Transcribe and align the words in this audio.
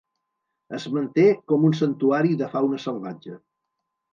Es 0.77 0.87
manté 0.95 1.25
com 1.53 1.67
un 1.69 1.77
santuari 1.81 2.35
de 2.43 2.51
fauna 2.55 2.81
salvatge. 2.89 3.37